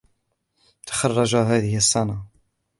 تخرج 0.87 1.35
هذه 1.35 1.77
السنة 1.77 2.25